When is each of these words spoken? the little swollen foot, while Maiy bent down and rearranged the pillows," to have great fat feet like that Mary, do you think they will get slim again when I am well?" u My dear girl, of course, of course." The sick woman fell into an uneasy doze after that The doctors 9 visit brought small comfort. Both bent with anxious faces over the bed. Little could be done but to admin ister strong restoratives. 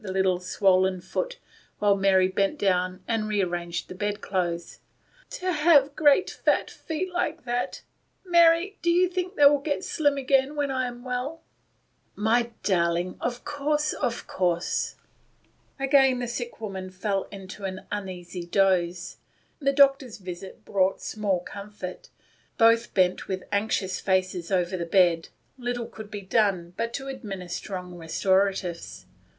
the 0.03 0.11
little 0.11 0.39
swollen 0.39 0.99
foot, 0.99 1.37
while 1.77 1.95
Maiy 1.95 2.33
bent 2.33 2.57
down 2.57 3.03
and 3.07 3.27
rearranged 3.29 3.87
the 3.87 3.93
pillows," 4.13 4.79
to 5.39 5.51
have 5.51 5.95
great 5.95 6.27
fat 6.27 6.71
feet 6.71 7.13
like 7.13 7.43
that 7.45 7.83
Mary, 8.25 8.79
do 8.81 8.89
you 8.89 9.07
think 9.07 9.35
they 9.35 9.45
will 9.45 9.59
get 9.59 9.83
slim 9.83 10.17
again 10.17 10.55
when 10.55 10.71
I 10.71 10.87
am 10.87 11.03
well?" 11.03 11.43
u 12.17 12.23
My 12.23 12.49
dear 12.63 12.85
girl, 13.03 13.17
of 13.21 13.45
course, 13.45 13.93
of 13.93 14.25
course." 14.25 14.95
The 15.77 16.25
sick 16.27 16.59
woman 16.59 16.89
fell 16.89 17.25
into 17.29 17.65
an 17.65 17.85
uneasy 17.91 18.47
doze 18.47 19.17
after 19.53 19.59
that 19.59 19.65
The 19.69 19.73
doctors 19.75 20.19
9 20.19 20.25
visit 20.25 20.65
brought 20.65 20.99
small 20.99 21.41
comfort. 21.41 22.09
Both 22.57 22.95
bent 22.95 23.27
with 23.27 23.43
anxious 23.51 23.99
faces 23.99 24.49
over 24.51 24.75
the 24.75 24.87
bed. 24.87 25.29
Little 25.59 25.85
could 25.85 26.09
be 26.09 26.21
done 26.21 26.73
but 26.75 26.91
to 26.93 27.03
admin 27.03 27.43
ister 27.43 27.49
strong 27.53 27.93
restoratives. 27.93 29.05